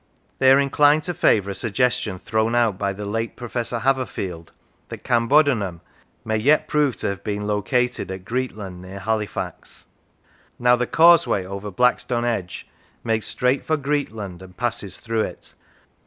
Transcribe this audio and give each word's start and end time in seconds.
They 0.39 0.51
are 0.51 0.57
inclined 0.59 1.03
to 1.03 1.13
favour 1.13 1.51
a 1.51 1.53
suggestion 1.53 2.17
thrown 2.17 2.55
out 2.55 2.75
by 2.75 2.91
the 2.91 3.05
late 3.05 3.35
Professor 3.35 3.77
Haverfield 3.77 4.49
that 4.89 5.03
Cambodunum 5.03 5.81
may 6.25 6.37
yet 6.37 6.67
prove 6.67 6.95
to 6.95 7.09
have 7.09 7.23
been 7.23 7.45
located 7.45 8.09
at 8.09 8.25
Greetland, 8.25 8.77
near 8.81 8.97
Halifax. 8.97 9.85
Now 10.57 10.75
the 10.75 10.87
causeway 10.87 11.45
over 11.45 11.69
Blackstone 11.69 12.25
Edge 12.25 12.67
makes 13.03 13.27
straight 13.27 13.63
for 13.63 13.77
Greetland 13.77 14.41
and 14.41 14.57
passes 14.57 14.97
through 14.97 15.21
it. 15.21 15.53